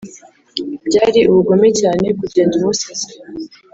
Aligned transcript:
byari 0.87 1.19
ubugome 1.29 1.69
cyane 1.79 2.07
kugenda 2.19 2.53
umusize 2.59 3.09